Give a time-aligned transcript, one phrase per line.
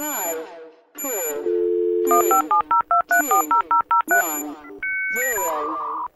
[0.00, 0.38] Five,
[0.96, 1.10] four,
[2.06, 2.30] three,
[3.20, 3.48] two,
[4.08, 4.56] one,
[5.12, 6.06] zero.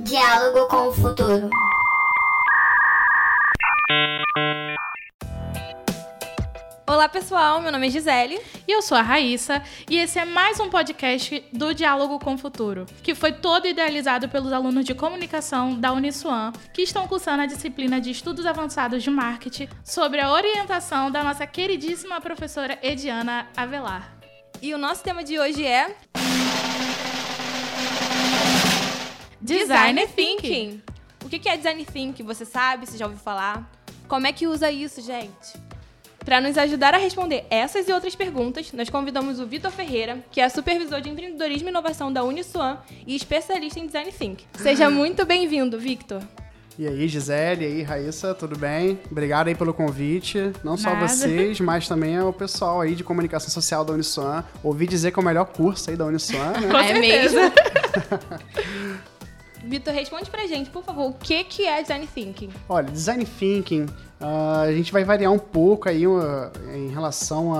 [0.00, 1.48] Diálogo com o futuro.
[6.98, 8.40] Olá pessoal, meu nome é Gisele.
[8.66, 12.36] E eu sou a Raíssa, e esse é mais um podcast do Diálogo com o
[12.36, 17.46] Futuro, que foi todo idealizado pelos alunos de comunicação da Uniswan, que estão cursando a
[17.46, 24.18] disciplina de Estudos Avançados de Marketing, sobre a orientação da nossa queridíssima professora Ediana Avelar.
[24.60, 25.94] E o nosso tema de hoje é
[29.40, 30.82] Design Thinking.
[31.24, 32.24] O que é Design Thinking?
[32.24, 32.86] Você sabe?
[32.86, 33.70] Você já ouviu falar?
[34.08, 35.67] Como é que usa isso, gente?
[36.28, 40.42] Para nos ajudar a responder essas e outras perguntas, nós convidamos o Vitor Ferreira, que
[40.42, 44.44] é supervisor de empreendedorismo e inovação da Uniswan e especialista em Design Thinking.
[44.58, 46.20] Seja muito bem-vindo, Victor.
[46.78, 49.00] E aí, Gisele, e aí, Raíssa, tudo bem?
[49.10, 50.52] Obrigado aí pelo convite.
[50.62, 51.08] Não só Nada.
[51.08, 54.44] vocês, mas também o pessoal aí de comunicação social da Uniswan.
[54.62, 56.90] Ouvi dizer que é o melhor curso aí da Uniswan, né?
[56.90, 57.40] É mesmo?
[59.68, 62.48] Vitor, responde pra gente, por favor, o que que é Design Thinking?
[62.66, 63.84] Olha, design thinking,
[64.18, 67.52] ah, a gente vai variar um pouco aí ah, em relação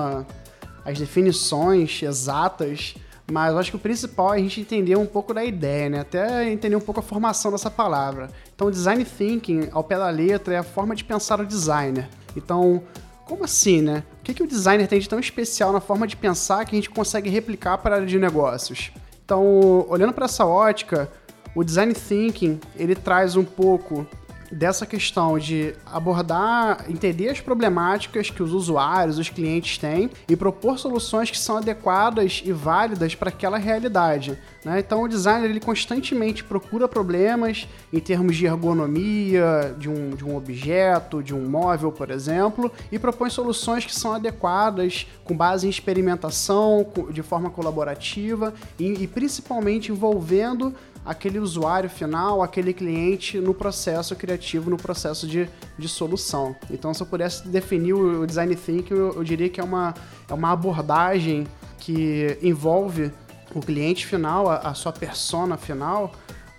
[0.83, 2.95] às definições exatas,
[3.31, 5.99] mas eu acho que o principal é a gente entender um pouco da ideia, né?
[5.99, 8.31] Até entender um pouco a formação dessa palavra.
[8.55, 12.09] Então, design thinking, ao pé da letra, é a forma de pensar o designer.
[12.35, 12.81] Então,
[13.23, 14.03] como assim, né?
[14.19, 16.77] O que, que o designer tem de tão especial na forma de pensar que a
[16.77, 18.91] gente consegue replicar para a área de negócios?
[19.23, 21.07] Então, olhando para essa ótica,
[21.55, 24.05] o design thinking ele traz um pouco
[24.51, 30.79] dessa questão de abordar, entender as problemáticas que os usuários, os clientes têm e propor
[30.79, 34.37] soluções que são adequadas e válidas para aquela realidade.
[34.63, 34.79] né?
[34.79, 40.35] Então, o designer ele constantemente procura problemas em termos de ergonomia de um, de um
[40.35, 45.69] objeto, de um móvel, por exemplo, e propõe soluções que são adequadas com base em
[45.69, 50.73] experimentação, de forma colaborativa e, e principalmente envolvendo
[51.05, 56.55] aquele usuário final, aquele cliente no processo criativo, no processo de, de solução.
[56.69, 59.93] Então, se eu pudesse definir o design thinking, eu, eu diria que é uma,
[60.29, 61.47] é uma abordagem
[61.79, 63.11] que envolve
[63.55, 66.11] o cliente final, a, a sua persona final,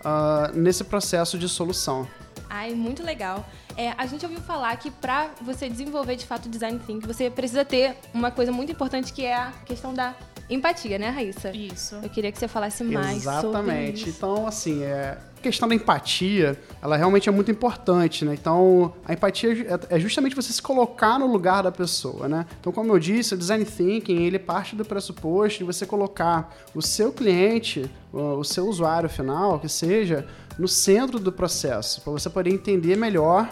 [0.04, 2.08] ah, nesse processo de solução.
[2.48, 3.46] Ai, muito legal.
[3.76, 7.30] É, a gente ouviu falar que para você desenvolver de fato o Design Thinking, você
[7.30, 10.14] precisa ter uma coisa muito importante que é a questão da
[10.50, 11.50] empatia, né, Raíssa?
[11.56, 11.96] Isso.
[12.02, 14.00] Eu queria que você falasse mais sobre Exatamente.
[14.08, 14.08] isso.
[14.10, 18.34] Então, assim, é, a questão da empatia, ela realmente é muito importante, né?
[18.34, 19.52] Então, a empatia
[19.88, 22.44] é- é justamente você se colocar no lugar da pessoa, né?
[22.60, 26.82] Então, como eu disse, o design thinking, ele parte do pressuposto de você colocar o
[26.82, 30.26] seu cliente, o o seu usuário final, que seja,
[30.58, 33.48] no centro do processo, para você poder entender melhor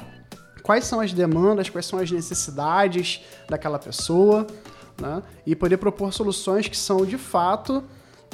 [0.62, 4.46] quais são as demandas, quais são as necessidades daquela pessoa,
[5.00, 5.22] né?
[5.46, 7.82] E poder propor soluções que são de fato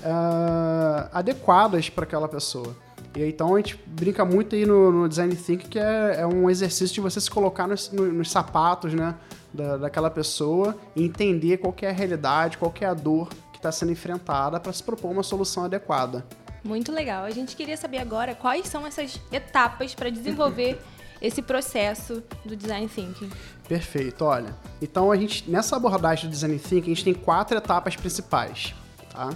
[0.02, 2.76] ah, adequadas para aquela pessoa.
[3.16, 6.50] E então a gente brinca muito aí no, no design thinking que é, é um
[6.50, 9.14] exercício de você se colocar nos, no- nos sapatos, né,
[9.52, 13.28] da, daquela pessoa e entender qual que é a realidade, qual que é a dor
[13.52, 16.24] que está sendo enfrentada para se propor uma solução adequada.
[16.64, 17.24] Muito legal.
[17.24, 20.80] A gente queria saber agora quais são essas etapas para desenvolver
[21.26, 23.30] esse processo do Design Thinking.
[23.68, 24.54] Perfeito, olha.
[24.80, 28.74] Então a gente nessa abordagem do design thinking, a gente tem quatro etapas principais,
[29.10, 29.30] tá?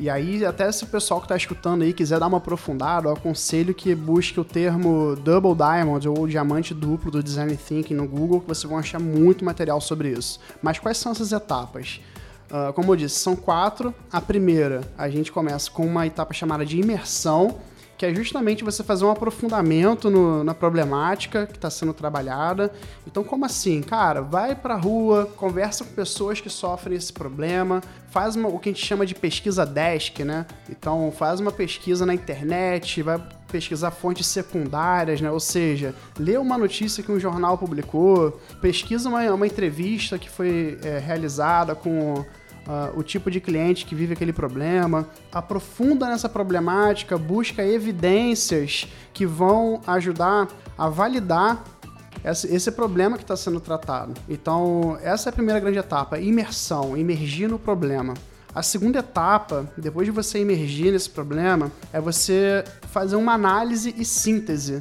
[0.00, 3.12] E aí, até se o pessoal que está escutando aí quiser dar uma aprofundada, eu
[3.12, 8.40] aconselho que busque o termo Double Diamond ou Diamante Duplo do Design Thinking no Google,
[8.40, 10.40] que vocês vão achar muito material sobre isso.
[10.60, 12.00] Mas quais são essas etapas?
[12.52, 13.94] Ah, como eu disse, são quatro.
[14.12, 17.58] A primeira, a gente começa com uma etapa chamada de imersão,
[18.02, 22.72] que é justamente você fazer um aprofundamento no- na problemática que está sendo trabalhada.
[23.06, 23.80] Então, como assim?
[23.80, 27.80] Cara, vai pra rua, conversa com pessoas que sofrem esse problema,
[28.10, 30.46] faz uma- o que a gente chama de pesquisa desk, né?
[30.68, 35.30] Então, faz uma pesquisa na internet, vai pesquisar fontes secundárias, né?
[35.30, 40.76] Ou seja, lê uma notícia que um jornal publicou, pesquisa uma, uma entrevista que foi
[40.82, 42.24] é, realizada com
[42.66, 49.26] ah, o tipo de cliente que vive aquele problema, aprofunda nessa problemática, busca evidências que
[49.26, 51.64] vão ajudar a validar
[52.24, 54.14] esse, problema que está sendo tratado.
[54.28, 58.14] Então, essa é a primeira grande etapa, imersão, imergir no problema.
[58.54, 64.04] A segunda etapa, depois de você emergir nesse problema, é você fazer uma análise e
[64.04, 64.80] síntese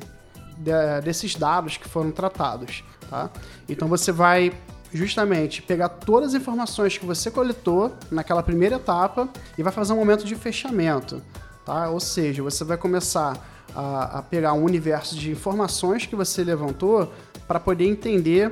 [0.58, 3.30] de- desses dados que foram tratados, tá?
[3.68, 4.54] Então você vai
[4.94, 9.98] justamente pegar todas as informações que você coletou naquela primeira etapa e vai fazer um
[9.98, 11.22] momento de fechamento,
[11.66, 11.90] tá?
[11.90, 13.38] Ou seja, você vai começar
[13.76, 17.12] a, a pegar um universo de informações que você levantou
[17.48, 18.52] para poder entender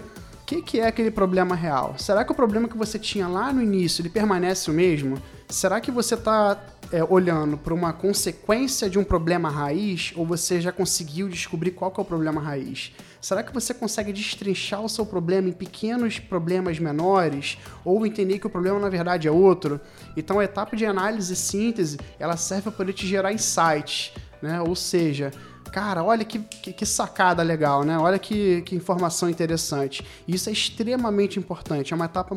[0.50, 1.94] que, que é aquele problema real?
[2.00, 5.22] Será que o problema que você tinha lá no início ele permanece o mesmo?
[5.48, 6.58] Será que você está
[6.92, 11.94] é, olhando para uma consequência de um problema raiz ou você já conseguiu descobrir qual
[11.96, 12.92] é o problema raiz?
[13.22, 18.48] Será que você consegue destrinchar o seu problema em pequenos problemas menores ou entender que
[18.48, 19.80] o problema na verdade é outro?
[20.16, 24.62] Então a etapa de análise e síntese ela serve para poder te gerar insights, né?
[24.62, 25.32] Ou seja,
[25.72, 27.98] Cara, olha que, que, que, sacada legal, né?
[27.98, 30.06] Olha que, que informação interessante.
[30.28, 31.94] Isso é extremamente importante.
[31.94, 32.36] É uma etapa,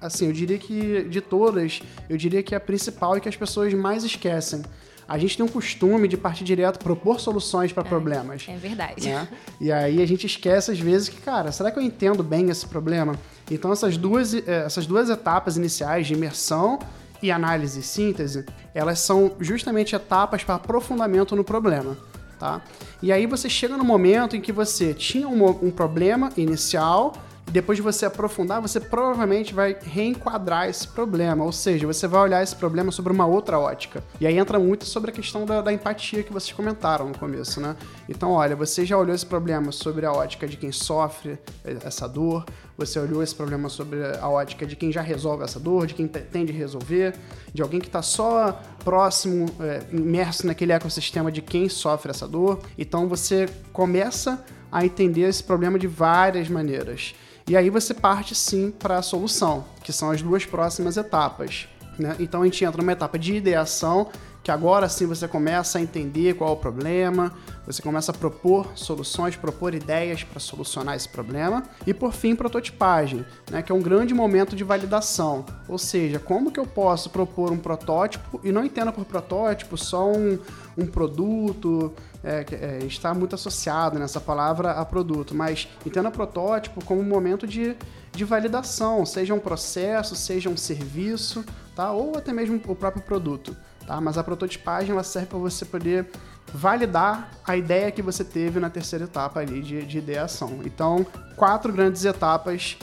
[0.00, 3.36] assim, eu diria que de todas, eu diria que é a principal e que as
[3.36, 4.62] pessoas mais esquecem.
[5.06, 8.46] A gente tem um costume de partir direto, propor soluções para é, problemas.
[8.48, 9.08] É verdade.
[9.08, 9.28] Né?
[9.60, 12.66] E aí a gente esquece às vezes que, cara, será que eu entendo bem esse
[12.66, 13.14] problema?
[13.50, 16.78] Então essas duas, eh, essas duas etapas iniciais de imersão
[17.22, 21.96] e análise e síntese, elas são justamente etapas para aprofundamento no problema
[22.44, 22.60] tá?
[23.00, 27.14] E aí você chega no momento em que você tinha um, um problema inicial,
[27.46, 32.22] e depois de você aprofundar, você provavelmente vai reenquadrar esse problema, ou seja, você vai
[32.22, 34.02] olhar esse problema sobre uma outra ótica.
[34.20, 37.60] E aí entra muito sobre a questão da, da empatia que vocês comentaram no começo,
[37.60, 37.76] né?
[38.08, 42.44] Então, olha, você já olhou esse problema sobre a ótica de quem sofre essa dor,
[42.76, 46.08] você olhou esse problema sobre a ótica de quem já resolve essa dor, de quem
[46.08, 47.14] pretende resolver,
[47.52, 52.60] de alguém que está só próximo, é, imerso naquele ecossistema de quem sofre essa dor.
[52.76, 57.14] Então você começa a entender esse problema de várias maneiras.
[57.46, 61.68] E aí você parte sim para a solução, que são as duas próximas etapas.
[61.98, 62.16] Né?
[62.18, 64.10] Então a gente entra numa etapa de ideação,
[64.44, 67.32] que agora sim você começa a entender qual é o problema,
[67.66, 71.62] você começa a propor soluções, propor ideias para solucionar esse problema.
[71.86, 75.46] E por fim, prototipagem, né, que é um grande momento de validação.
[75.66, 80.12] Ou seja, como que eu posso propor um protótipo, e não entenda por protótipo só
[80.12, 80.38] um,
[80.76, 87.00] um produto, é, é, está muito associado nessa palavra a produto, mas entenda protótipo como
[87.00, 87.74] um momento de,
[88.12, 91.42] de validação, seja um processo, seja um serviço,
[91.74, 91.92] tá?
[91.92, 93.56] ou até mesmo o próprio produto
[93.86, 94.00] tá?
[94.00, 96.06] Mas a prototipagem ela serve para você poder
[96.52, 100.60] validar a ideia que você teve na terceira etapa ali de, de ideação.
[100.64, 102.76] Então, quatro grandes etapas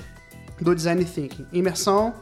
[0.59, 2.13] do design thinking: imersão,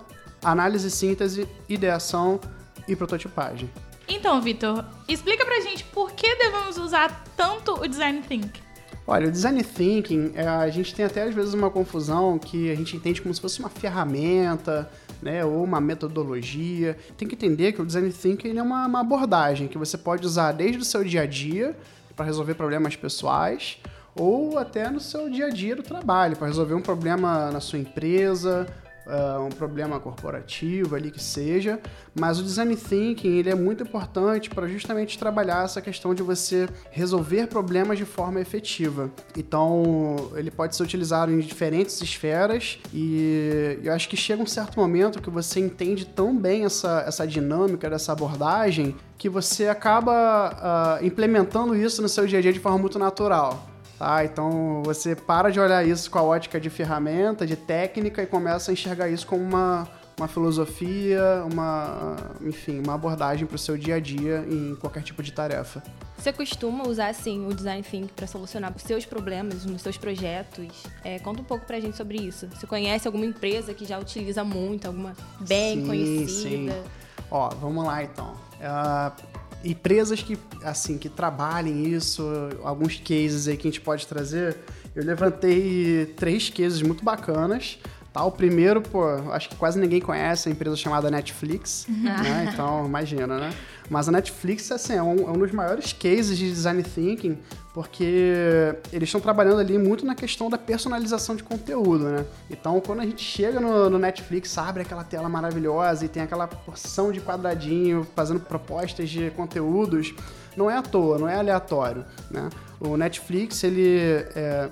[0.43, 2.39] análise, síntese, ideação
[2.87, 3.69] e prototipagem.
[4.07, 8.61] Então, Vitor, explica pra gente por que devemos usar tanto o design thinking.
[9.05, 12.75] Olha, o design thinking, é, a gente tem até às vezes uma confusão que a
[12.75, 14.89] gente entende como se fosse uma ferramenta,
[15.21, 16.97] né, ou uma metodologia.
[17.17, 20.51] Tem que entender que o design thinking é uma, uma abordagem que você pode usar
[20.51, 21.75] desde o seu dia a dia
[22.15, 23.77] para resolver problemas pessoais
[24.15, 27.79] ou até no seu dia a dia do trabalho, para resolver um problema na sua
[27.79, 28.67] empresa,
[29.09, 31.79] uh, um problema corporativo ali que seja,
[32.17, 36.69] mas o design thinking ele é muito importante para justamente trabalhar essa questão de você
[36.91, 39.09] resolver problemas de forma efetiva.
[39.37, 44.79] Então, ele pode ser utilizado em diferentes esferas e eu acho que chega um certo
[44.79, 51.05] momento que você entende tão bem essa, essa dinâmica dessa abordagem que você acaba uh,
[51.05, 53.68] implementando isso no seu dia a dia de forma muito natural.
[53.99, 54.23] Tá?
[54.23, 58.71] Então você para de olhar isso com a ótica de ferramenta, de técnica e começa
[58.71, 63.95] a enxergar isso como uma, uma filosofia, uma, enfim, uma abordagem para o seu dia
[63.95, 65.83] a dia em qualquer tipo de tarefa.
[66.17, 70.83] Você costuma usar assim o design thinking para solucionar os seus problemas nos seus projetos?
[71.03, 72.47] É, conta um pouco para a gente sobre isso.
[72.55, 76.71] Você conhece alguma empresa que já utiliza muito, alguma bem sim, conhecida?
[76.71, 76.83] Sim.
[77.29, 78.33] Ó, vamos lá então.
[78.59, 82.23] Uh, empresas que, assim, que trabalhem isso,
[82.63, 84.57] alguns cases aí que a gente pode trazer,
[84.95, 87.77] eu levantei três cases muito bacanas.
[88.11, 92.03] Tá, o primeiro, pô, acho que quase ninguém conhece a empresa chamada Netflix, uhum.
[92.03, 92.49] né?
[92.51, 93.53] Então, imagina, né?
[93.87, 97.37] Mas a Netflix, assim, é um, é um dos maiores cases de design thinking,
[97.71, 102.25] porque eles estão trabalhando ali muito na questão da personalização de conteúdo, né?
[102.49, 106.47] Então, quando a gente chega no, no, Netflix, abre aquela tela maravilhosa e tem aquela
[106.47, 110.15] porção de quadradinho fazendo propostas de conteúdos,
[110.57, 112.49] não é à toa, não é aleatório, né?
[112.79, 113.99] O Netflix, ele
[114.35, 114.69] é,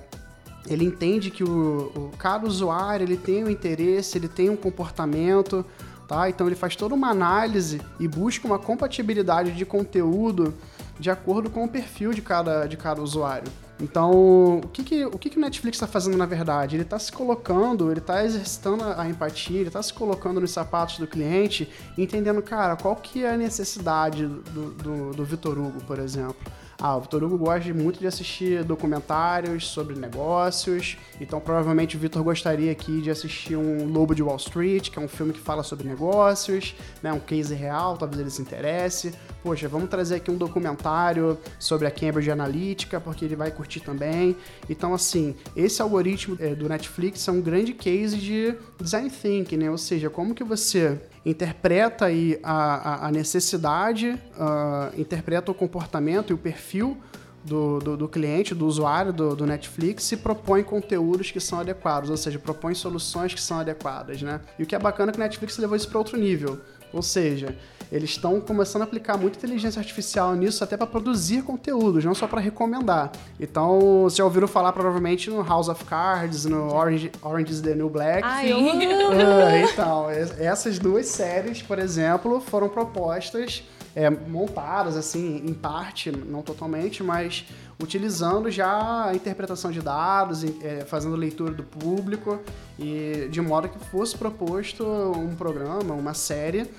[0.68, 5.66] ele entende que o, o cada usuário ele tem um interesse, ele tem um comportamento,
[6.08, 6.30] tá?
[6.30, 10.54] Então ele faz toda uma análise e busca uma compatibilidade de conteúdo
[11.00, 13.52] de acordo com o perfil de cada, de cada usuário.
[13.80, 16.76] Então, o que, que, o que, que o Netflix está fazendo na verdade?
[16.76, 20.98] Ele está se colocando, ele está exercitando a empatia, ele está se colocando nos sapatos
[20.98, 26.00] do cliente, entendendo, cara, qual que é a necessidade do, do, do Vitor Hugo, por
[26.00, 26.38] exemplo.
[26.80, 32.24] Ah, o Vitor Hugo gosta muito de assistir documentários sobre negócios, então provavelmente o Vitor
[32.24, 35.64] gostaria aqui de assistir um Lobo de Wall Street, que é um filme que fala
[35.64, 39.12] sobre negócios, né, um case real, talvez ele se interesse.
[39.48, 44.36] Poxa, vamos trazer aqui um documentário sobre a Cambridge Analytica, porque ele vai curtir também.
[44.70, 49.72] Então, assim, esse algoritmo é, do Netflix é um grande case de design thinking, né?
[49.72, 56.32] Ou seja, como que você interpreta aí a, a, a necessidade, uh, interpreta o comportamento
[56.32, 56.98] e o perfil
[57.42, 62.10] do, do, do, cliente, do usuário do, do, Netflix e propõe conteúdos que são adequados,
[62.10, 64.42] ou seja, propõe soluções que são adequadas, né?
[64.60, 66.60] E o que é bacana é que o Netflix levou isso para outro nível,
[66.92, 67.56] ou seja,
[67.92, 72.28] eles estão começando a aplicar muita inteligência artificial nisso até para produzir conteúdos, não só
[72.28, 73.12] para recomendar.
[73.40, 77.76] Então, vocês já ouviram falar provavelmente no House of Cards, no Orange, Orange is the
[77.76, 78.22] New Black.
[78.24, 83.64] Ai, eu ah, Então, essas duas séries, por exemplo, foram propostas
[83.98, 87.46] é, montadas, assim, em parte, não totalmente, mas
[87.82, 92.40] utilizando já a interpretação de dados, é, fazendo leitura do público,
[92.78, 96.70] e de modo que fosse proposto um programa, uma série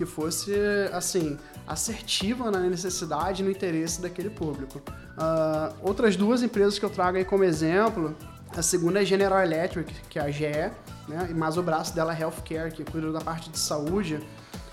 [0.00, 0.54] que fosse,
[0.94, 4.78] assim, assertiva na necessidade e no interesse daquele público.
[4.78, 8.16] Uh, outras duas empresas que eu trago aí como exemplo,
[8.56, 10.72] a segunda é General Electric, que é a GE,
[11.06, 11.28] né?
[11.36, 14.18] mas o braço dela é Healthcare, que cuida da parte de saúde,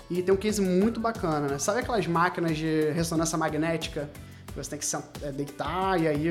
[0.08, 1.58] e tem um case muito bacana, né?
[1.58, 4.08] Sabe aquelas máquinas de ressonância magnética?
[4.46, 6.30] Que você tem que é, deitar e aí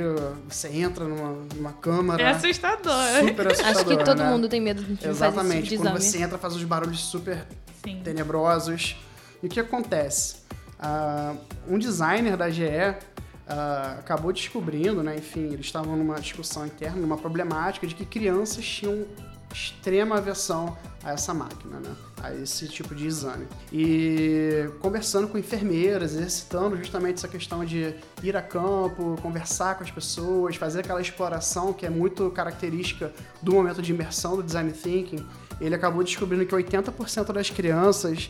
[0.49, 2.23] você entra numa, numa câmara.
[2.23, 2.93] É assustador.
[3.27, 3.77] Super assustador.
[3.77, 4.31] Acho que todo né?
[4.31, 5.35] mundo tem medo de Exatamente.
[5.35, 6.11] fazer esse tipo de Quando exame.
[6.11, 7.45] você entra, faz uns barulhos super
[7.83, 8.01] Sim.
[8.03, 8.95] tenebrosos.
[9.41, 10.37] E o que acontece?
[10.79, 15.15] Uh, um designer da GE uh, acabou descobrindo, né?
[15.17, 19.05] Enfim, eles estavam numa discussão interna, numa problemática de que crianças tinham
[19.53, 21.95] extrema aversão a essa máquina, né?
[22.21, 23.47] A esse tipo de exame.
[23.71, 29.91] E conversando com enfermeiras, exercitando justamente essa questão de ir a campo, conversar com as
[29.91, 35.25] pessoas, fazer aquela exploração que é muito característica do momento de imersão do design thinking,
[35.59, 38.29] ele acabou descobrindo que 80% das crianças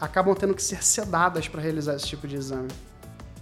[0.00, 2.68] acabam tendo que ser sedadas para realizar esse tipo de exame.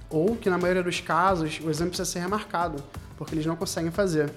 [0.08, 2.82] Ou que na maioria dos casos o exame precisa ser remarcado,
[3.16, 4.32] porque eles não conseguem fazer.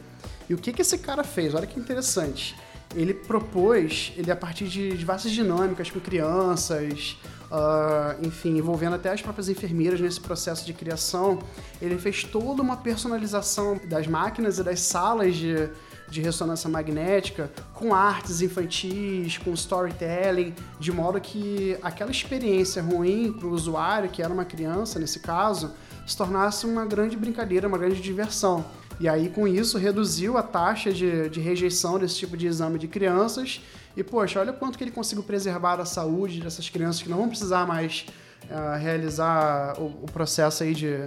[0.50, 1.54] E o que, que esse cara fez?
[1.54, 2.56] Olha que interessante
[2.96, 7.18] ele propôs, ele a partir de diversas dinâmicas com crianças,
[7.52, 11.40] uh, enfim, envolvendo até as próprias enfermeiras nesse processo de criação,
[11.82, 15.70] ele fez toda uma personalização das máquinas e das salas de,
[16.10, 23.48] de ressonância magnética com artes infantis, com storytelling, de modo que aquela experiência ruim para
[23.48, 25.74] o usuário, que era uma criança nesse caso,
[26.06, 28.66] se tornasse uma grande brincadeira, uma grande diversão.
[29.00, 32.88] E aí, com isso, reduziu a taxa de, de rejeição desse tipo de exame de
[32.88, 33.62] crianças.
[33.96, 37.30] E, poxa, olha quanto que ele conseguiu preservar a saúde dessas crianças que não vão
[37.30, 38.06] precisar mais
[38.46, 41.06] uh, realizar o, o, processo aí de,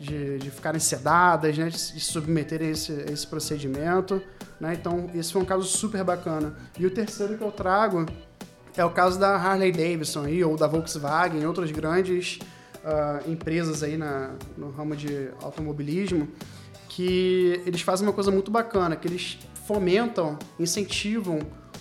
[0.00, 1.68] de, de ficarem sedadas, né?
[1.68, 4.22] De, de submeterem a esse, esse procedimento.
[4.58, 4.74] Né?
[4.74, 6.56] Então, esse foi um caso super bacana.
[6.78, 8.06] E o terceiro que eu trago
[8.76, 12.38] é o caso da Harley Davidson aí, ou da Volkswagen, outras grandes
[12.76, 16.28] uh, empresas aí na, no ramo de automobilismo
[16.88, 21.38] que eles fazem uma coisa muito bacana, que eles fomentam, incentivam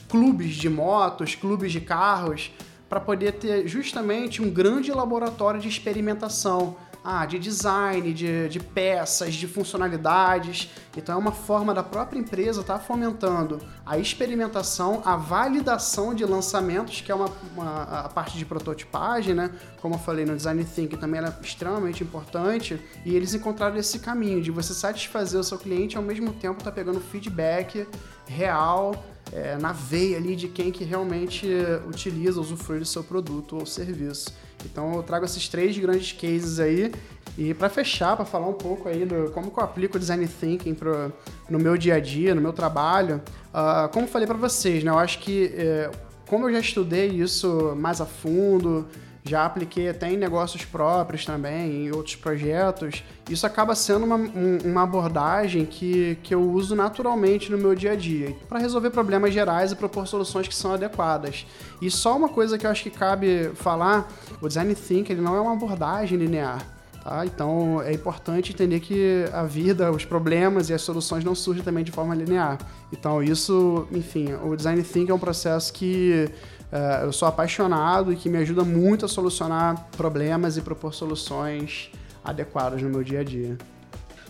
[0.07, 2.53] clubes de motos, clubes de carros,
[2.87, 9.33] para poder ter justamente um grande laboratório de experimentação ah, de design, de, de peças,
[9.33, 10.69] de funcionalidades.
[10.95, 16.25] Então é uma forma da própria empresa estar tá fomentando a experimentação, a validação de
[16.25, 19.51] lançamentos, que é uma, uma, a parte de prototipagem, né?
[19.81, 22.79] Como eu falei no Design Thinking também é extremamente importante.
[23.05, 26.71] E eles encontraram esse caminho de você satisfazer o seu cliente ao mesmo tempo estar
[26.71, 27.87] tá pegando feedback
[28.27, 31.47] real é, na veia ali de quem que realmente
[31.87, 34.33] utiliza, usufrui do seu produto ou serviço.
[34.65, 36.91] Então eu trago esses três grandes cases aí
[37.37, 40.27] e para fechar, para falar um pouco aí do como que eu aplico o design
[40.27, 41.13] thinking pro,
[41.49, 43.21] no meu dia a dia, no meu trabalho,
[43.53, 45.89] uh, como falei para vocês, né, eu acho que é,
[46.27, 48.87] como eu já estudei isso mais a fundo,
[49.23, 53.03] já apliquei até em negócios próprios também, em outros projetos.
[53.29, 57.95] Isso acaba sendo uma, uma abordagem que, que eu uso naturalmente no meu dia a
[57.95, 61.45] dia, para resolver problemas gerais e propor soluções que são adequadas.
[61.81, 64.11] E só uma coisa que eu acho que cabe falar,
[64.41, 66.78] o Design Thinking ele não é uma abordagem linear.
[67.09, 67.25] Tá?
[67.25, 71.83] Então é importante entender que a vida, os problemas e as soluções não surgem também
[71.83, 72.59] de forma linear.
[72.93, 76.29] Então isso, enfim, o Design Thinking é um processo que
[76.69, 81.89] Uh, eu sou apaixonado e que me ajuda muito a solucionar problemas e propor soluções
[82.23, 83.57] adequadas no meu dia a dia.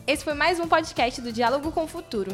[0.08, 2.32] Esse foi mais um podcast do Diálogo com o Futuro.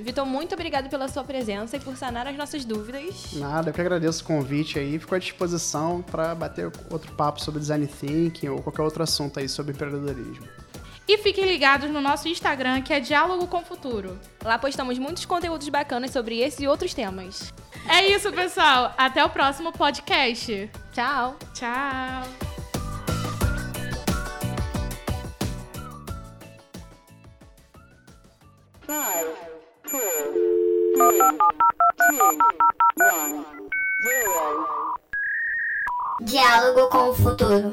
[0.00, 3.32] Vitor, muito obrigado pela sua presença e por sanar as nossas dúvidas.
[3.34, 4.98] Nada, eu que agradeço o convite aí.
[4.98, 9.48] Fico à disposição para bater outro papo sobre design thinking ou qualquer outro assunto aí
[9.48, 10.46] sobre empreendedorismo.
[11.08, 14.16] E fiquem ligados no nosso Instagram, que é Diálogo com Futuro.
[14.44, 17.52] Lá postamos muitos conteúdos bacanas sobre esse e outros temas.
[17.88, 18.94] É isso, pessoal.
[18.96, 20.70] Até o próximo podcast.
[20.92, 21.36] Tchau!
[21.52, 22.49] Tchau.
[36.22, 37.70] Diálogo com o futuro.